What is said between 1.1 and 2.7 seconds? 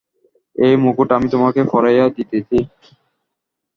আমি তোমাকে পরাইয়া দিতেছি।